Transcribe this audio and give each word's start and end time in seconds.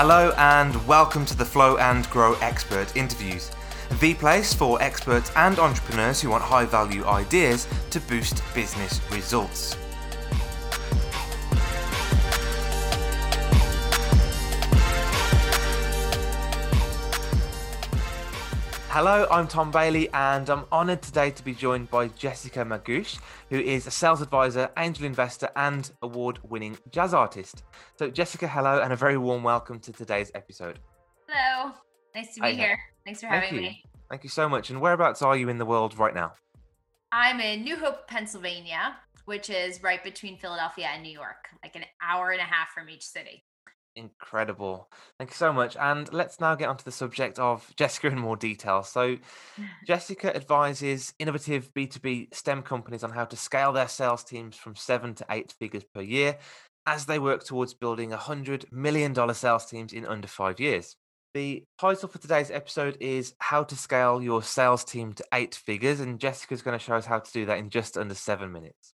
Hello 0.00 0.32
and 0.38 0.86
welcome 0.86 1.26
to 1.26 1.36
the 1.36 1.44
Flow 1.44 1.76
and 1.78 2.08
Grow 2.08 2.34
Expert 2.34 2.94
Interviews, 2.94 3.50
the 3.98 4.14
place 4.14 4.54
for 4.54 4.80
experts 4.80 5.32
and 5.34 5.58
entrepreneurs 5.58 6.20
who 6.20 6.30
want 6.30 6.44
high 6.44 6.66
value 6.66 7.04
ideas 7.04 7.66
to 7.90 7.98
boost 8.02 8.40
business 8.54 9.00
results. 9.10 9.76
Hello, 19.00 19.28
I'm 19.30 19.46
Tom 19.46 19.70
Bailey, 19.70 20.08
and 20.12 20.50
I'm 20.50 20.64
honored 20.72 21.02
today 21.02 21.30
to 21.30 21.44
be 21.44 21.54
joined 21.54 21.88
by 21.88 22.08
Jessica 22.08 22.64
Magoch, 22.64 23.20
who 23.48 23.60
is 23.60 23.86
a 23.86 23.92
sales 23.92 24.20
advisor, 24.20 24.70
angel 24.76 25.06
investor, 25.06 25.48
and 25.54 25.88
award 26.02 26.40
winning 26.42 26.76
jazz 26.90 27.14
artist. 27.14 27.62
So, 27.96 28.10
Jessica, 28.10 28.48
hello, 28.48 28.80
and 28.80 28.92
a 28.92 28.96
very 28.96 29.16
warm 29.16 29.44
welcome 29.44 29.78
to 29.78 29.92
today's 29.92 30.32
episode. 30.34 30.80
Hello, 31.28 31.74
nice 32.12 32.34
to 32.34 32.40
be 32.40 32.54
here. 32.54 32.76
Thanks 33.04 33.20
for 33.20 33.28
having 33.28 33.50
Thank 33.50 33.62
me. 33.62 33.84
Thank 34.10 34.24
you 34.24 34.30
so 34.30 34.48
much. 34.48 34.70
And 34.70 34.80
whereabouts 34.80 35.22
are 35.22 35.36
you 35.36 35.48
in 35.48 35.58
the 35.58 35.64
world 35.64 35.96
right 35.96 36.12
now? 36.12 36.32
I'm 37.12 37.38
in 37.38 37.62
New 37.62 37.76
Hope, 37.76 38.08
Pennsylvania, 38.08 38.96
which 39.26 39.48
is 39.48 39.80
right 39.80 40.02
between 40.02 40.38
Philadelphia 40.38 40.88
and 40.92 41.04
New 41.04 41.12
York, 41.12 41.50
like 41.62 41.76
an 41.76 41.84
hour 42.02 42.32
and 42.32 42.40
a 42.40 42.44
half 42.44 42.70
from 42.74 42.88
each 42.88 43.06
city. 43.06 43.44
Incredible. 43.96 44.88
Thank 45.18 45.30
you 45.30 45.36
so 45.36 45.52
much. 45.52 45.76
And 45.76 46.12
let's 46.12 46.40
now 46.40 46.54
get 46.54 46.68
onto 46.68 46.84
the 46.84 46.92
subject 46.92 47.38
of 47.38 47.68
Jessica 47.76 48.08
in 48.08 48.18
more 48.18 48.36
detail. 48.36 48.82
So, 48.82 49.16
Jessica 49.86 50.34
advises 50.34 51.14
innovative 51.18 51.72
B2B 51.74 52.34
STEM 52.34 52.62
companies 52.62 53.02
on 53.02 53.10
how 53.10 53.24
to 53.24 53.36
scale 53.36 53.72
their 53.72 53.88
sales 53.88 54.22
teams 54.22 54.56
from 54.56 54.76
seven 54.76 55.14
to 55.16 55.26
eight 55.30 55.52
figures 55.58 55.84
per 55.92 56.00
year 56.00 56.38
as 56.86 57.06
they 57.06 57.18
work 57.18 57.44
towards 57.44 57.74
building 57.74 58.10
$100 58.10 58.72
million 58.72 59.14
sales 59.34 59.66
teams 59.66 59.92
in 59.92 60.06
under 60.06 60.28
five 60.28 60.58
years. 60.58 60.96
The 61.34 61.64
title 61.78 62.08
for 62.08 62.18
today's 62.18 62.50
episode 62.50 62.96
is 63.00 63.34
How 63.38 63.62
to 63.62 63.76
Scale 63.76 64.22
Your 64.22 64.42
Sales 64.42 64.84
Team 64.84 65.12
to 65.12 65.24
Eight 65.34 65.54
Figures. 65.54 66.00
And 66.00 66.18
Jessica's 66.18 66.62
going 66.62 66.78
to 66.78 66.82
show 66.82 66.94
us 66.94 67.04
how 67.04 67.18
to 67.18 67.32
do 67.32 67.44
that 67.46 67.58
in 67.58 67.68
just 67.68 67.98
under 67.98 68.14
seven 68.14 68.50
minutes. 68.50 68.94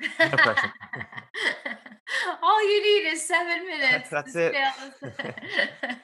No 0.00 0.28
pressure. 0.30 0.72
All 2.42 2.62
you 2.62 2.82
need 2.82 3.12
is 3.12 3.26
seven 3.26 3.66
minutes. 3.66 4.10
That's 4.10 4.34
it. 4.36 4.54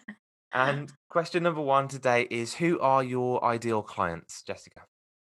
and 0.53 0.93
question 1.09 1.43
number 1.43 1.61
one 1.61 1.89
today 1.89 2.27
is 2.31 2.55
Who 2.55 2.81
are 2.81 3.03
your 3.03 3.45
ideal 3.45 3.83
clients, 3.83 4.43
Jessica? 4.43 4.83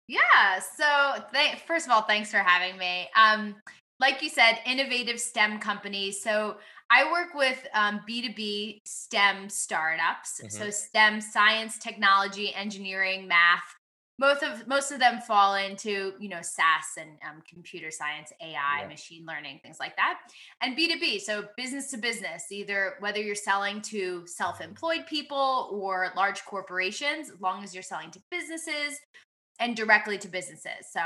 Yeah. 0.07 0.61
So, 0.77 1.23
th- 1.33 1.61
first 1.67 1.87
of 1.87 1.93
all, 1.93 2.03
thanks 2.03 2.31
for 2.31 2.39
having 2.39 2.79
me. 2.79 3.09
Um, 3.17 3.57
like 4.01 4.23
you 4.23 4.29
said, 4.29 4.61
innovative 4.65 5.21
STEM 5.21 5.59
companies. 5.59 6.23
So, 6.23 6.57
I 6.91 7.11
work 7.13 7.35
with 7.35 7.67
um, 7.75 8.01
B2B 8.09 8.81
STEM 8.87 9.51
startups. 9.51 10.41
Mm-hmm. 10.41 10.49
So, 10.49 10.71
STEM, 10.71 11.21
science, 11.21 11.79
technology, 11.79 12.55
engineering, 12.55 13.29
math, 13.29 13.78
most 14.19 14.43
of 14.43 14.67
most 14.67 14.91
of 14.91 14.99
them 14.99 15.21
fall 15.21 15.55
into 15.55 16.13
you 16.19 16.29
know 16.29 16.43
SaaS 16.43 16.97
and 16.99 17.11
um, 17.29 17.43
computer 17.49 17.91
science, 17.91 18.33
AI, 18.41 18.83
yeah. 18.83 18.89
machine 18.89 19.25
learning, 19.27 19.61
things 19.63 19.79
like 19.79 19.97
that, 19.97 20.19
and 20.61 20.75
B 20.75 20.93
two 20.93 20.99
B, 20.99 21.19
so 21.19 21.45
business 21.57 21.91
to 21.91 21.97
business. 21.97 22.51
Either 22.51 22.95
whether 23.01 23.21
you're 23.21 23.35
selling 23.35 23.81
to 23.83 24.27
self-employed 24.27 25.07
people 25.07 25.71
or 25.73 26.09
large 26.17 26.45
corporations, 26.45 27.31
as 27.31 27.41
long 27.41 27.63
as 27.63 27.75
you're 27.75 27.83
selling 27.83 28.11
to 28.11 28.21
businesses 28.31 28.99
and 29.61 29.77
directly 29.77 30.19
to 30.19 30.29
businesses. 30.29 30.87
So 30.91 31.01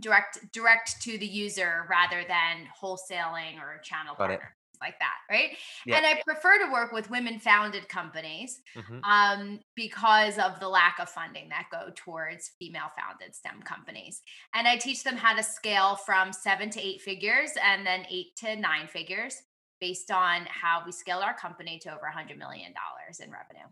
direct 0.00 0.38
direct 0.52 1.00
to 1.02 1.18
the 1.18 1.26
user 1.26 1.86
rather 1.88 2.24
than 2.26 2.66
wholesaling 2.80 3.60
or 3.60 3.80
channel 3.82 4.14
Got 4.16 4.28
partner. 4.28 4.34
It 4.36 4.57
like 4.80 4.98
that, 4.98 5.16
right? 5.30 5.50
Yeah. 5.86 5.96
And 5.96 6.06
I 6.06 6.20
prefer 6.24 6.58
to 6.64 6.72
work 6.72 6.92
with 6.92 7.10
women 7.10 7.38
founded 7.38 7.88
companies 7.88 8.60
mm-hmm. 8.76 8.98
um, 9.04 9.60
because 9.74 10.38
of 10.38 10.60
the 10.60 10.68
lack 10.68 10.98
of 11.00 11.08
funding 11.08 11.48
that 11.50 11.66
go 11.70 11.90
towards 11.94 12.52
female 12.58 12.90
founded 12.98 13.34
STEM 13.34 13.62
companies. 13.62 14.22
And 14.54 14.66
I 14.66 14.76
teach 14.76 15.04
them 15.04 15.16
how 15.16 15.34
to 15.34 15.42
scale 15.42 15.96
from 15.96 16.32
seven 16.32 16.70
to 16.70 16.80
eight 16.80 17.00
figures 17.00 17.50
and 17.62 17.86
then 17.86 18.06
eight 18.10 18.36
to 18.38 18.56
nine 18.56 18.86
figures 18.86 19.42
based 19.80 20.10
on 20.10 20.46
how 20.46 20.82
we 20.84 20.92
scaled 20.92 21.22
our 21.22 21.36
company 21.36 21.78
to 21.80 21.90
over 21.90 22.10
$100 22.12 22.36
million 22.36 22.72
in 23.20 23.30
revenue. 23.30 23.68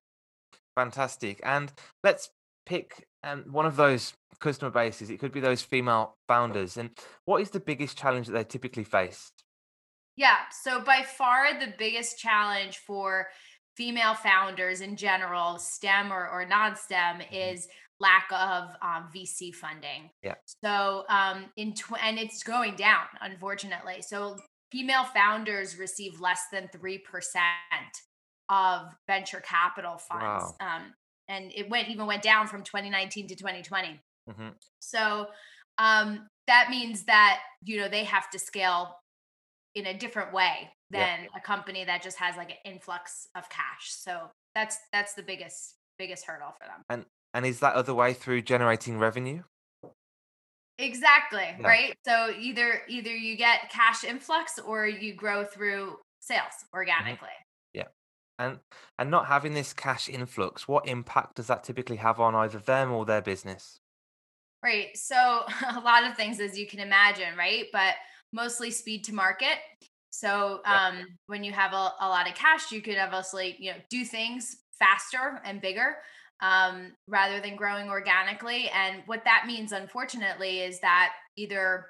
Fantastic. 0.74 1.40
And 1.42 1.72
let's 2.04 2.30
pick 2.64 3.06
um, 3.24 3.44
one 3.50 3.66
of 3.66 3.76
those 3.76 4.12
customer 4.38 4.70
bases. 4.70 5.10
It 5.10 5.18
could 5.18 5.32
be 5.32 5.40
those 5.40 5.62
female 5.62 6.16
founders. 6.28 6.76
And 6.76 6.90
what 7.24 7.40
is 7.40 7.50
the 7.50 7.60
biggest 7.60 7.96
challenge 7.96 8.26
that 8.26 8.32
they 8.34 8.44
typically 8.44 8.84
face? 8.84 9.32
Yeah. 10.16 10.36
So 10.50 10.80
by 10.80 11.02
far 11.02 11.58
the 11.58 11.72
biggest 11.78 12.18
challenge 12.18 12.78
for 12.78 13.28
female 13.76 14.14
founders 14.14 14.80
in 14.80 14.96
general, 14.96 15.58
STEM 15.58 16.12
or, 16.12 16.28
or 16.28 16.46
non-STEM, 16.46 17.20
mm-hmm. 17.20 17.34
is 17.34 17.68
lack 18.00 18.28
of 18.30 18.70
um, 18.82 19.08
VC 19.14 19.54
funding. 19.54 20.10
Yeah. 20.22 20.34
So 20.62 21.04
um, 21.08 21.46
in 21.56 21.74
tw- 21.74 22.02
and 22.02 22.18
it's 22.18 22.42
going 22.42 22.76
down, 22.76 23.06
unfortunately. 23.20 24.02
So 24.02 24.38
female 24.70 25.04
founders 25.04 25.78
receive 25.78 26.20
less 26.20 26.42
than 26.52 26.68
three 26.68 26.98
percent 26.98 27.42
of 28.48 28.92
venture 29.06 29.40
capital 29.40 29.96
funds. 29.96 30.54
Wow. 30.60 30.76
Um, 30.76 30.94
and 31.28 31.52
it 31.54 31.68
went 31.68 31.88
even 31.88 32.06
went 32.06 32.22
down 32.22 32.46
from 32.46 32.62
2019 32.62 33.28
to 33.28 33.34
2020. 33.34 34.00
Mm-hmm. 34.28 34.48
So 34.78 35.26
um, 35.78 36.28
that 36.46 36.68
means 36.70 37.04
that 37.04 37.40
you 37.64 37.80
know 37.80 37.88
they 37.88 38.04
have 38.04 38.30
to 38.30 38.38
scale 38.38 38.96
in 39.76 39.86
a 39.86 39.94
different 39.94 40.32
way 40.32 40.70
than 40.90 41.20
yeah. 41.22 41.28
a 41.36 41.40
company 41.40 41.84
that 41.84 42.02
just 42.02 42.16
has 42.16 42.36
like 42.36 42.50
an 42.50 42.56
influx 42.64 43.28
of 43.36 43.48
cash. 43.50 43.90
So 43.90 44.30
that's 44.54 44.78
that's 44.92 45.14
the 45.14 45.22
biggest 45.22 45.74
biggest 45.98 46.24
hurdle 46.24 46.54
for 46.58 46.66
them. 46.66 46.82
And 46.88 47.04
and 47.34 47.46
is 47.46 47.60
that 47.60 47.74
other 47.74 47.94
way 47.94 48.14
through 48.14 48.42
generating 48.42 48.98
revenue? 48.98 49.42
Exactly, 50.78 51.54
yeah. 51.60 51.66
right? 51.66 51.94
So 52.06 52.32
either 52.38 52.82
either 52.88 53.14
you 53.14 53.36
get 53.36 53.70
cash 53.70 54.02
influx 54.02 54.58
or 54.58 54.86
you 54.86 55.14
grow 55.14 55.44
through 55.44 55.98
sales 56.20 56.40
mm-hmm. 56.40 56.76
organically. 56.76 57.28
Mm-hmm. 57.28 57.78
Yeah. 57.78 57.88
And 58.38 58.58
and 58.98 59.10
not 59.10 59.26
having 59.26 59.52
this 59.52 59.74
cash 59.74 60.08
influx, 60.08 60.66
what 60.66 60.88
impact 60.88 61.36
does 61.36 61.48
that 61.48 61.64
typically 61.64 61.96
have 61.96 62.18
on 62.18 62.34
either 62.34 62.58
them 62.58 62.92
or 62.92 63.04
their 63.04 63.22
business? 63.22 63.78
Right. 64.64 64.96
So 64.96 65.14
a 65.68 65.80
lot 65.80 66.04
of 66.04 66.16
things 66.16 66.40
as 66.40 66.58
you 66.58 66.66
can 66.66 66.80
imagine, 66.80 67.36
right? 67.36 67.66
But 67.72 67.94
mostly 68.32 68.70
speed 68.70 69.04
to 69.04 69.14
market. 69.14 69.58
So 70.10 70.60
um, 70.64 70.96
yeah. 70.96 71.02
when 71.26 71.44
you 71.44 71.52
have 71.52 71.72
a, 71.72 71.92
a, 72.00 72.08
lot 72.08 72.28
of 72.28 72.34
cash, 72.34 72.72
you 72.72 72.80
could 72.80 72.96
obviously 72.96 73.56
you 73.58 73.72
know 73.72 73.78
do 73.90 74.04
things 74.04 74.56
faster 74.78 75.40
and 75.44 75.60
bigger 75.60 75.96
um, 76.40 76.92
rather 77.06 77.40
than 77.40 77.56
growing 77.56 77.88
organically. 77.88 78.68
And 78.70 79.02
what 79.06 79.24
that 79.24 79.44
means, 79.46 79.72
unfortunately, 79.72 80.60
is 80.60 80.80
that 80.80 81.12
either 81.36 81.86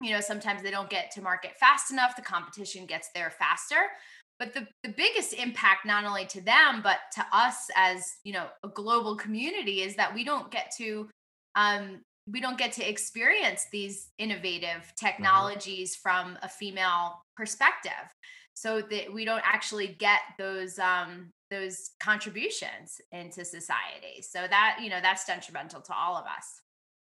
you 0.00 0.12
know 0.12 0.20
sometimes 0.20 0.62
they 0.62 0.70
don't 0.70 0.90
get 0.90 1.10
to 1.12 1.22
market 1.22 1.52
fast 1.58 1.90
enough, 1.90 2.16
the 2.16 2.22
competition 2.22 2.86
gets 2.86 3.08
there 3.14 3.30
faster. 3.30 3.88
But 4.38 4.54
the, 4.54 4.68
the 4.84 4.90
biggest 4.90 5.32
impact, 5.32 5.84
not 5.84 6.04
only 6.04 6.24
to 6.26 6.40
them, 6.40 6.80
but 6.80 6.98
to 7.14 7.26
us 7.32 7.68
as 7.74 8.04
you 8.22 8.32
know 8.32 8.46
a 8.62 8.68
global 8.68 9.16
community, 9.16 9.82
is 9.82 9.96
that 9.96 10.14
we 10.14 10.22
don't 10.24 10.50
get 10.50 10.72
to 10.78 11.08
um, 11.56 12.02
we 12.30 12.40
don't 12.40 12.58
get 12.58 12.72
to 12.72 12.88
experience 12.88 13.66
these 13.72 14.10
innovative 14.18 14.68
mm-hmm. 14.68 15.06
technologies 15.06 15.96
mm-hmm. 15.96 16.26
from 16.26 16.38
a 16.42 16.48
female 16.48 17.22
perspective 17.36 17.92
so 18.54 18.80
that 18.80 19.12
we 19.12 19.24
don't 19.24 19.42
actually 19.44 19.86
get 19.86 20.20
those 20.38 20.78
um 20.78 21.30
those 21.50 21.90
contributions 22.00 23.00
into 23.12 23.44
society 23.44 24.20
so 24.20 24.46
that 24.50 24.78
you 24.82 24.90
know 24.90 25.00
that's 25.00 25.24
detrimental 25.24 25.80
to 25.80 25.94
all 25.94 26.16
of 26.16 26.24
us 26.24 26.60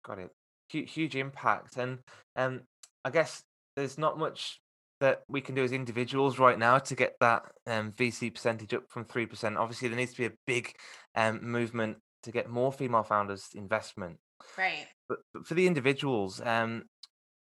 got 0.05 0.19
it 0.19 0.31
huge, 0.69 0.93
huge 0.93 1.17
impact 1.17 1.77
and 1.77 1.99
um 2.37 2.61
i 3.05 3.11
guess 3.11 3.43
there's 3.77 3.99
not 3.99 4.19
much 4.19 4.61
that 5.01 5.23
we 5.29 5.41
can 5.41 5.55
do 5.55 5.63
as 5.63 5.71
individuals 5.71 6.41
right 6.41 6.59
now 6.59 6.77
to 6.77 6.97
get 6.97 7.15
that 7.21 7.45
um, 7.69 7.93
vc 7.93 8.35
percentage 8.35 8.75
up 8.75 8.83
from 8.89 9.05
3% 9.05 9.57
obviously 9.57 9.89
there 9.89 9.97
needs 9.97 10.13
to 10.13 10.19
be 10.19 10.27
a 10.27 10.33
big 10.47 10.73
um, 11.15 11.39
movement 11.41 11.99
to 12.25 12.33
get 12.33 12.51
more 12.51 12.73
female 12.73 13.05
founders 13.05 13.51
investment 13.55 14.19
Right. 14.57 14.87
But, 15.09 15.19
but 15.33 15.47
for 15.47 15.55
the 15.55 15.67
individuals, 15.67 16.41
um, 16.41 16.85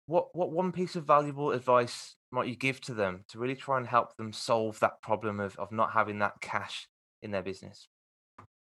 what 0.07 0.35
what 0.35 0.51
one 0.51 0.71
piece 0.71 0.95
of 0.95 1.05
valuable 1.05 1.51
advice 1.51 2.15
might 2.31 2.47
you 2.47 2.55
give 2.55 2.81
to 2.81 2.93
them 2.93 3.23
to 3.29 3.39
really 3.39 3.55
try 3.55 3.77
and 3.77 3.87
help 3.87 4.15
them 4.17 4.33
solve 4.33 4.79
that 4.79 5.01
problem 5.01 5.39
of 5.39 5.57
of 5.57 5.71
not 5.71 5.91
having 5.91 6.19
that 6.19 6.41
cash 6.41 6.87
in 7.21 7.31
their 7.31 7.43
business? 7.43 7.87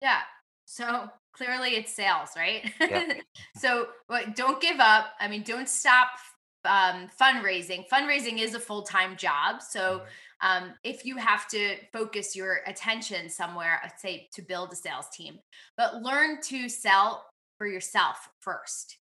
Yeah. 0.01 0.21
So 0.67 1.09
clearly 1.33 1.71
it's 1.71 1.93
sales, 1.93 2.31
right? 2.37 2.73
Yeah. 2.81 3.15
so 3.57 3.89
don't 4.35 4.61
give 4.61 4.81
up. 4.81 5.07
I 5.21 5.29
mean, 5.29 5.43
don't 5.43 5.69
stop 5.69 6.09
um, 6.65 7.09
fundraising. 7.21 7.87
Fundraising 7.89 8.39
is 8.39 8.55
a 8.55 8.61
full 8.61 8.83
time 8.83 9.17
job. 9.17 9.63
So 9.63 10.03
mm-hmm. 10.41 10.65
um, 10.65 10.75
if 10.83 11.05
you 11.05 11.17
have 11.17 11.49
to 11.49 11.77
focus 11.93 12.35
your 12.35 12.61
attention 12.67 13.29
somewhere, 13.29 13.81
I'd 13.85 13.99
say 13.99 14.29
to 14.33 14.43
build 14.43 14.73
a 14.73 14.77
sales 14.77 15.07
team, 15.13 15.39
but 15.77 16.03
learn 16.03 16.41
to 16.43 16.69
sell 16.69 17.27
for 17.65 17.69
yourself 17.69 18.29
first. 18.41 18.99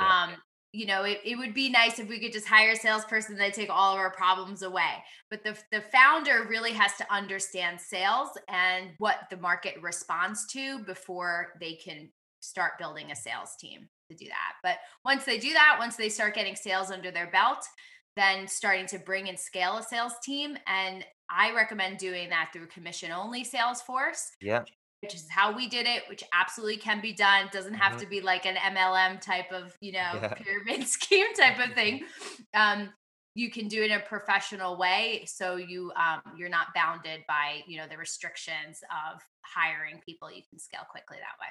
Um, 0.00 0.30
you 0.72 0.86
know, 0.86 1.02
it, 1.02 1.20
it 1.22 1.36
would 1.36 1.52
be 1.52 1.68
nice 1.68 1.98
if 1.98 2.08
we 2.08 2.18
could 2.18 2.32
just 2.32 2.46
hire 2.46 2.70
a 2.70 2.76
salesperson 2.76 3.36
that 3.36 3.52
take 3.52 3.68
all 3.68 3.92
of 3.92 3.98
our 3.98 4.10
problems 4.10 4.62
away. 4.62 5.04
But 5.28 5.44
the, 5.44 5.54
the 5.70 5.82
founder 5.92 6.46
really 6.48 6.72
has 6.72 6.96
to 6.96 7.12
understand 7.12 7.78
sales 7.78 8.30
and 8.48 8.92
what 8.96 9.26
the 9.30 9.36
market 9.36 9.74
responds 9.82 10.46
to 10.52 10.78
before 10.84 11.52
they 11.60 11.74
can 11.74 12.08
start 12.40 12.78
building 12.78 13.10
a 13.10 13.16
sales 13.16 13.54
team 13.60 13.86
to 14.10 14.16
do 14.16 14.24
that. 14.28 14.54
But 14.62 14.78
once 15.04 15.26
they 15.26 15.36
do 15.38 15.52
that, 15.52 15.76
once 15.78 15.96
they 15.96 16.08
start 16.08 16.34
getting 16.34 16.56
sales 16.56 16.90
under 16.90 17.10
their 17.10 17.30
belt, 17.30 17.66
then 18.16 18.48
starting 18.48 18.86
to 18.86 18.98
bring 18.98 19.28
and 19.28 19.38
scale 19.38 19.76
a 19.76 19.82
sales 19.82 20.14
team. 20.22 20.56
And 20.66 21.04
I 21.28 21.54
recommend 21.54 21.98
doing 21.98 22.30
that 22.30 22.48
through 22.54 22.68
commission 22.68 23.12
only 23.12 23.44
sales 23.44 23.82
force. 23.82 24.30
Yeah 24.40 24.62
which 25.02 25.14
is 25.14 25.26
how 25.28 25.54
we 25.54 25.68
did 25.68 25.86
it, 25.86 26.02
which 26.08 26.24
absolutely 26.32 26.78
can 26.78 27.00
be 27.00 27.12
done. 27.12 27.46
It 27.46 27.52
doesn't 27.52 27.74
have 27.74 27.92
mm-hmm. 27.92 28.00
to 28.00 28.06
be 28.06 28.20
like 28.20 28.46
an 28.46 28.56
MLM 28.56 29.20
type 29.20 29.52
of, 29.52 29.76
you 29.80 29.92
know, 29.92 29.98
yeah. 29.98 30.34
pyramid 30.34 30.86
scheme 30.88 31.32
type 31.34 31.58
of 31.58 31.74
thing. 31.74 32.04
Um, 32.54 32.90
you 33.34 33.50
can 33.50 33.68
do 33.68 33.82
it 33.82 33.90
in 33.90 33.98
a 33.98 34.00
professional 34.00 34.78
way, 34.78 35.24
so 35.26 35.56
you 35.56 35.92
um, 35.94 36.22
you're 36.38 36.48
not 36.48 36.68
bounded 36.74 37.20
by 37.28 37.60
you 37.66 37.76
know 37.76 37.84
the 37.88 37.98
restrictions 37.98 38.80
of 38.90 39.20
hiring 39.42 40.00
people. 40.06 40.30
You 40.32 40.42
can 40.48 40.58
scale 40.58 40.86
quickly 40.90 41.18
that 41.18 41.38
way. 41.38 41.48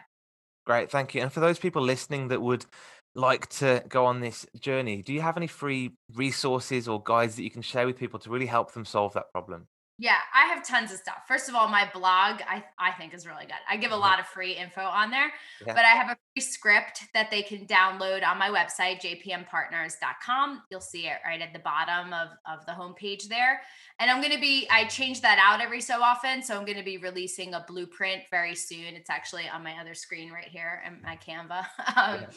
Great, 0.65 0.89
thank 0.89 1.13
you. 1.13 1.21
And 1.21 1.31
for 1.31 1.41
those 1.41 1.59
people 1.59 1.83
listening 1.83 2.29
that 2.29 2.41
would 2.41 2.65
like 3.13 3.47
to 3.49 3.83
go 3.87 4.05
on 4.05 4.19
this 4.19 4.47
journey, 4.59 5.03
do 5.03 5.13
you 5.13 5.21
have 5.21 5.37
any 5.37 5.45
free 5.45 5.91
resources 6.15 6.87
or 6.87 7.03
guides 7.03 7.35
that 7.35 7.43
you 7.43 7.51
can 7.51 7.61
share 7.61 7.85
with 7.85 7.97
people 7.97 8.19
to 8.19 8.31
really 8.31 8.47
help 8.47 8.73
them 8.73 8.83
solve 8.83 9.13
that 9.13 9.31
problem? 9.31 9.67
Yeah, 9.97 10.17
I 10.33 10.47
have 10.47 10.67
tons 10.67 10.91
of 10.91 10.97
stuff. 10.97 11.19
First 11.25 11.47
of 11.47 11.55
all, 11.55 11.69
my 11.69 11.89
blog 11.93 12.41
I 12.49 12.65
I 12.77 12.91
think 12.91 13.13
is 13.13 13.25
really 13.25 13.45
good. 13.45 13.55
I 13.69 13.77
give 13.77 13.91
a 13.91 13.93
mm-hmm. 13.93 14.01
lot 14.01 14.19
of 14.19 14.27
free 14.27 14.51
info 14.53 14.81
on 14.81 15.09
there, 15.09 15.31
yeah. 15.65 15.73
but 15.73 15.85
I 15.85 15.89
have 15.89 16.09
a 16.09 16.17
free 16.33 16.41
script 16.41 17.03
that 17.13 17.31
they 17.31 17.41
can 17.41 17.65
download 17.65 18.25
on 18.27 18.37
my 18.37 18.49
website 18.49 18.99
jpmpartners.com. 19.01 20.63
You'll 20.69 20.81
see 20.81 21.07
it 21.07 21.17
right 21.25 21.41
at 21.41 21.53
the 21.53 21.59
bottom 21.59 22.11
of 22.11 22.29
of 22.45 22.65
the 22.65 22.73
homepage 22.73 23.29
there. 23.29 23.61
And 23.99 24.11
I'm 24.11 24.19
going 24.19 24.33
to 24.33 24.41
be 24.41 24.67
I 24.69 24.83
change 24.85 25.21
that 25.21 25.39
out 25.41 25.61
every 25.61 25.81
so 25.81 26.01
often, 26.01 26.43
so 26.43 26.57
I'm 26.57 26.65
going 26.65 26.77
to 26.77 26.83
be 26.83 26.97
releasing 26.97 27.53
a 27.53 27.63
blueprint 27.65 28.23
very 28.29 28.55
soon. 28.55 28.95
It's 28.95 29.09
actually 29.09 29.47
on 29.47 29.63
my 29.63 29.79
other 29.79 29.93
screen 29.93 30.29
right 30.29 30.49
here 30.49 30.83
in 30.85 31.01
my 31.03 31.17
Canva 31.17 31.59
um, 31.95 32.19
yeah. 32.19 32.27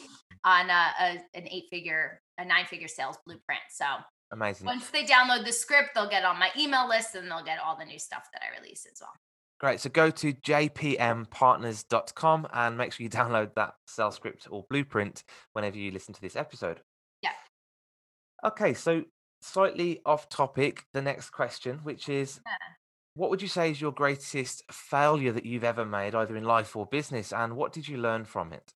on 0.45 0.69
a, 0.69 0.91
a 1.01 1.37
an 1.37 1.45
eight 1.49 1.65
figure 1.69 2.21
a 2.37 2.45
nine 2.45 2.65
figure 2.67 2.87
sales 2.87 3.17
blueprint. 3.25 3.63
So 3.69 3.85
Amazing. 4.31 4.67
Once 4.67 4.91
they 4.91 5.05
download 5.05 5.43
the 5.45 5.51
script, 5.51 5.89
they'll 5.95 6.09
get 6.09 6.23
on 6.23 6.39
my 6.39 6.51
email 6.57 6.87
list 6.87 7.15
and 7.15 7.29
they'll 7.29 7.43
get 7.43 7.57
all 7.59 7.75
the 7.77 7.85
new 7.85 7.97
stuff 7.97 8.29
that 8.33 8.43
I 8.43 8.61
release 8.61 8.85
as 8.91 8.99
well. 9.01 9.13
Great. 9.59 9.79
So 9.81 9.89
go 9.89 10.09
to 10.09 10.33
jpmpartners.com 10.33 12.47
and 12.53 12.77
make 12.77 12.93
sure 12.93 13.03
you 13.03 13.09
download 13.09 13.53
that 13.55 13.73
sales 13.87 14.15
script 14.15 14.47
or 14.49 14.65
blueprint 14.69 15.23
whenever 15.53 15.77
you 15.77 15.91
listen 15.91 16.13
to 16.13 16.21
this 16.21 16.35
episode. 16.35 16.81
Yeah. 17.21 17.31
Okay. 18.45 18.73
So 18.73 19.03
slightly 19.41 20.01
off 20.05 20.29
topic, 20.29 20.85
the 20.93 21.01
next 21.01 21.31
question, 21.31 21.79
which 21.83 22.07
is 22.07 22.39
yeah. 22.45 22.53
what 23.15 23.31
would 23.31 23.41
you 23.41 23.47
say 23.47 23.71
is 23.71 23.81
your 23.81 23.91
greatest 23.91 24.63
failure 24.71 25.31
that 25.31 25.45
you've 25.45 25.63
ever 25.63 25.85
made, 25.85 26.13
either 26.15 26.37
in 26.37 26.43
life 26.43 26.75
or 26.75 26.85
business? 26.85 27.33
And 27.33 27.57
what 27.57 27.73
did 27.73 27.87
you 27.87 27.97
learn 27.97 28.25
from 28.25 28.53
it? 28.53 28.73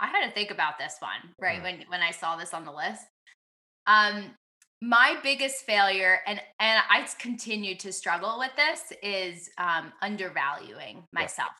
I 0.00 0.06
had 0.06 0.26
to 0.26 0.32
think 0.32 0.52
about 0.52 0.78
this 0.78 0.96
one, 1.00 1.34
right? 1.40 1.58
Mm. 1.58 1.62
When 1.62 1.84
when 1.88 2.02
I 2.02 2.12
saw 2.12 2.36
this 2.36 2.54
on 2.54 2.64
the 2.64 2.72
list. 2.72 3.02
Um, 3.88 4.36
my 4.80 5.16
biggest 5.24 5.64
failure, 5.64 6.20
and 6.26 6.40
and 6.60 6.82
I 6.88 7.08
continue 7.18 7.74
to 7.76 7.92
struggle 7.92 8.38
with 8.38 8.52
this, 8.54 8.92
is 9.02 9.50
um, 9.58 9.92
undervaluing 10.02 11.02
myself. 11.12 11.50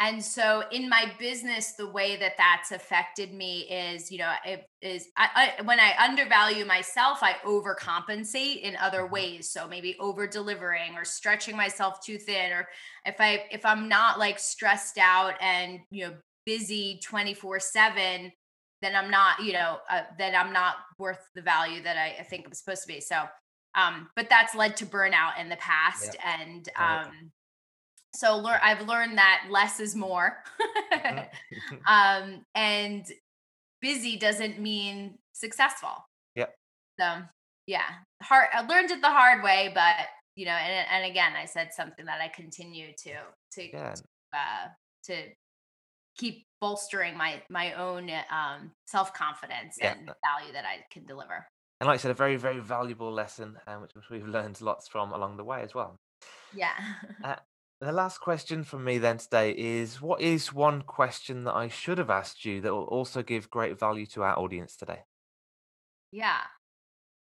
And 0.00 0.22
so 0.22 0.62
in 0.70 0.88
my 0.88 1.12
business, 1.18 1.72
the 1.72 1.90
way 1.90 2.16
that 2.16 2.34
that's 2.38 2.70
affected 2.70 3.34
me 3.34 3.62
is, 3.62 4.12
you 4.12 4.18
know, 4.18 4.32
it 4.46 4.64
is 4.80 5.08
I, 5.16 5.54
I, 5.58 5.62
when 5.62 5.80
I 5.80 5.94
undervalue 5.98 6.64
myself, 6.64 7.18
I 7.20 7.34
overcompensate 7.44 8.60
in 8.60 8.76
other 8.76 9.02
mm-hmm. 9.02 9.14
ways. 9.14 9.50
So 9.50 9.66
maybe 9.66 9.96
over 9.98 10.26
delivering 10.26 10.94
or 10.96 11.04
stretching 11.04 11.56
myself 11.56 12.04
too 12.04 12.16
thin, 12.16 12.52
or 12.52 12.68
if 13.04 13.16
I 13.20 13.44
if 13.50 13.66
I'm 13.66 13.88
not 13.88 14.18
like 14.18 14.38
stressed 14.38 14.98
out 14.98 15.34
and 15.40 15.80
you 15.90 16.06
know 16.06 16.14
busy 16.46 17.00
24 17.04 17.58
seven, 17.60 18.32
then 18.82 18.94
I'm 18.94 19.10
not, 19.10 19.42
you 19.42 19.52
know, 19.52 19.78
uh, 19.90 20.02
then 20.18 20.34
I'm 20.34 20.52
not 20.52 20.76
worth 20.98 21.28
the 21.34 21.42
value 21.42 21.82
that 21.82 21.96
I, 21.96 22.20
I, 22.20 22.22
think 22.22 22.46
I'm 22.46 22.54
supposed 22.54 22.82
to 22.82 22.88
be. 22.88 23.00
So, 23.00 23.24
um, 23.74 24.08
but 24.14 24.28
that's 24.30 24.54
led 24.54 24.76
to 24.78 24.86
burnout 24.86 25.40
in 25.40 25.48
the 25.48 25.56
past. 25.56 26.14
Yep. 26.14 26.40
And 26.40 26.68
um, 26.76 27.30
so 28.14 28.38
learn, 28.38 28.60
I've 28.62 28.86
learned 28.86 29.18
that 29.18 29.46
less 29.50 29.80
is 29.80 29.94
more. 29.94 30.42
Mm-hmm. 30.92 31.76
um, 31.88 32.44
and 32.54 33.04
busy 33.80 34.16
doesn't 34.16 34.60
mean 34.60 35.18
successful. 35.32 36.06
Yeah. 36.34 36.46
So 36.98 37.22
yeah, 37.66 37.88
hard. 38.22 38.48
I 38.52 38.62
learned 38.62 38.90
it 38.90 39.02
the 39.02 39.10
hard 39.10 39.44
way, 39.44 39.70
but 39.74 40.06
you 40.36 40.46
know, 40.46 40.52
and 40.52 40.86
and 40.90 41.10
again, 41.10 41.32
I 41.36 41.44
said 41.44 41.74
something 41.74 42.06
that 42.06 42.20
I 42.20 42.28
continue 42.28 42.92
to 43.04 43.12
to 43.52 43.70
yeah. 43.70 43.94
uh, 44.32 44.68
to 45.04 45.14
keep 46.16 46.46
bolstering 46.60 47.16
my 47.16 47.42
my 47.48 47.72
own 47.74 48.10
um, 48.30 48.72
self 48.86 49.12
confidence 49.14 49.76
yeah. 49.80 49.92
and 49.92 50.06
value 50.06 50.52
that 50.52 50.64
I 50.64 50.84
can 50.90 51.04
deliver. 51.06 51.46
And 51.80 51.86
like 51.86 51.94
I 51.94 51.98
said, 51.98 52.10
a 52.10 52.14
very 52.14 52.36
very 52.36 52.60
valuable 52.60 53.12
lesson, 53.12 53.56
um, 53.66 53.82
which 53.82 53.92
we've 54.10 54.26
learned 54.26 54.60
lots 54.60 54.88
from 54.88 55.12
along 55.12 55.36
the 55.36 55.44
way 55.44 55.62
as 55.62 55.74
well. 55.74 55.96
Yeah. 56.54 56.72
uh, 57.24 57.36
the 57.80 57.92
last 57.92 58.18
question 58.18 58.64
from 58.64 58.84
me 58.84 58.98
then 58.98 59.18
today 59.18 59.52
is: 59.52 60.00
What 60.00 60.20
is 60.20 60.52
one 60.52 60.82
question 60.82 61.44
that 61.44 61.54
I 61.54 61.68
should 61.68 61.98
have 61.98 62.10
asked 62.10 62.44
you 62.44 62.60
that 62.60 62.72
will 62.72 62.84
also 62.84 63.22
give 63.22 63.50
great 63.50 63.78
value 63.78 64.06
to 64.06 64.22
our 64.22 64.38
audience 64.38 64.76
today? 64.76 65.02
Yeah. 66.10 66.40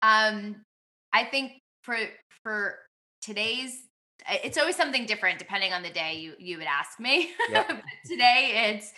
Um, 0.02 0.64
I 1.14 1.26
think 1.26 1.62
for 1.84 1.98
for 2.44 2.80
today's 3.22 3.88
it's 4.30 4.58
always 4.58 4.76
something 4.76 5.06
different 5.06 5.40
depending 5.40 5.74
on 5.74 5.84
the 5.84 5.90
day 5.90 6.16
you 6.16 6.34
you 6.40 6.58
would 6.58 6.68
ask 6.68 7.00
me. 7.00 7.32
Yep. 7.50 7.84
today 8.06 8.74
it's 8.76 8.94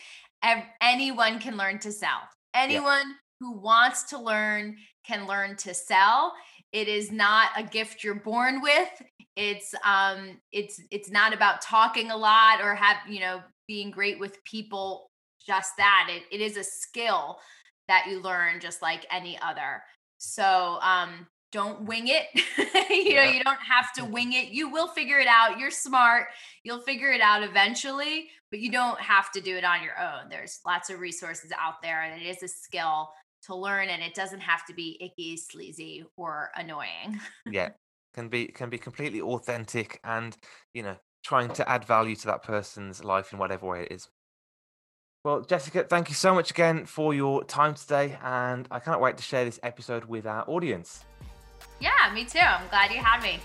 anyone 0.81 1.39
can 1.39 1.57
learn 1.57 1.79
to 1.79 1.91
sell. 1.91 2.21
Anyone 2.53 3.07
yep. 3.07 3.17
who 3.39 3.57
wants 3.57 4.03
to 4.03 4.19
learn 4.19 4.77
can 5.05 5.27
learn 5.27 5.55
to 5.57 5.73
sell. 5.73 6.33
It 6.71 6.87
is 6.87 7.11
not 7.11 7.49
a 7.55 7.63
gift 7.63 8.03
you're 8.03 8.15
born 8.15 8.61
with. 8.61 8.89
It's 9.35 9.73
um 9.85 10.39
it's 10.51 10.81
it's 10.91 11.09
not 11.09 11.33
about 11.33 11.61
talking 11.61 12.11
a 12.11 12.17
lot 12.17 12.61
or 12.61 12.75
have, 12.75 12.97
you 13.07 13.19
know, 13.19 13.41
being 13.67 13.91
great 13.91 14.19
with 14.19 14.43
people 14.43 15.09
just 15.45 15.71
that. 15.77 16.09
It 16.09 16.23
it 16.31 16.41
is 16.41 16.57
a 16.57 16.63
skill 16.63 17.39
that 17.87 18.07
you 18.09 18.21
learn 18.21 18.59
just 18.59 18.81
like 18.81 19.05
any 19.11 19.39
other. 19.41 19.83
So 20.17 20.79
um 20.81 21.27
don't 21.53 21.83
wing 21.83 22.07
it. 22.07 22.25
you 22.89 23.15
know, 23.15 23.23
you 23.23 23.43
don't 23.43 23.59
have 23.59 23.93
to 23.93 24.03
wing 24.03 24.33
it. 24.33 24.49
You 24.49 24.69
will 24.69 24.87
figure 24.87 25.19
it 25.19 25.27
out. 25.27 25.59
You're 25.59 25.71
smart. 25.71 26.27
You'll 26.63 26.81
figure 26.81 27.11
it 27.11 27.21
out 27.21 27.43
eventually, 27.43 28.27
but 28.49 28.59
you 28.59 28.71
don't 28.71 28.99
have 28.99 29.31
to 29.33 29.41
do 29.41 29.55
it 29.55 29.63
on 29.63 29.83
your 29.83 29.97
own. 29.97 30.29
There's 30.29 30.59
lots 30.65 30.89
of 30.89 30.99
resources 30.99 31.51
out 31.57 31.75
there 31.81 32.01
and 32.01 32.21
it 32.21 32.25
is 32.25 32.43
a 32.43 32.47
skill 32.47 33.11
to 33.43 33.55
learn 33.55 33.89
and 33.89 34.01
it 34.01 34.15
doesn't 34.15 34.41
have 34.41 34.65
to 34.65 34.73
be 34.73 34.97
icky, 34.99 35.37
sleazy 35.37 36.03
or 36.17 36.49
annoying. 36.55 37.21
yeah. 37.49 37.69
Can 38.13 38.29
be 38.29 38.45
can 38.45 38.69
be 38.69 38.77
completely 38.77 39.21
authentic 39.21 39.99
and, 40.03 40.37
you 40.75 40.83
know, 40.83 40.97
trying 41.23 41.49
to 41.53 41.67
add 41.67 41.83
value 41.83 42.15
to 42.17 42.27
that 42.27 42.43
person's 42.43 43.03
life 43.03 43.33
in 43.33 43.39
whatever 43.39 43.65
way 43.65 43.85
it 43.85 43.91
is. 43.91 44.07
Well, 45.23 45.41
Jessica, 45.41 45.83
thank 45.83 46.09
you 46.09 46.15
so 46.15 46.35
much 46.35 46.51
again 46.51 46.85
for 46.85 47.15
your 47.15 47.43
time 47.43 47.73
today, 47.73 48.19
and 48.21 48.67
I 48.69 48.77
cannot 48.77 49.01
wait 49.01 49.17
to 49.17 49.23
share 49.23 49.45
this 49.45 49.59
episode 49.63 50.05
with 50.05 50.27
our 50.27 50.47
audience. 50.47 51.05
Yeah, 51.83 52.13
me 52.13 52.23
too. 52.23 52.39
I'm 52.39 52.65
glad 52.69 52.91
you 52.91 52.99
had 52.99 53.21
me. 53.21 53.39